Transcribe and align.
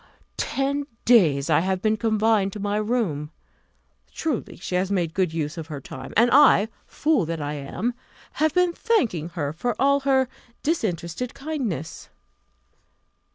Ten 0.37 0.87
days 1.05 1.47
I 1.47 1.59
have 1.59 1.79
been 1.79 1.95
confined 1.95 2.53
to 2.53 2.59
my 2.59 2.77
room. 2.77 3.29
Truly, 4.11 4.55
she 4.55 4.73
has 4.73 4.89
made 4.89 5.11
a 5.11 5.13
good 5.13 5.31
use 5.31 5.59
of 5.59 5.67
her 5.67 5.79
time: 5.79 6.11
and 6.17 6.31
I, 6.31 6.69
fool 6.87 7.23
that 7.27 7.39
I 7.39 7.53
am, 7.53 7.93
have 8.41 8.51
been 8.55 8.73
thanking 8.73 9.29
her 9.37 9.53
for 9.53 9.75
all 9.79 9.99
her 9.99 10.27
disinterested 10.63 11.35
kindness! 11.35 12.09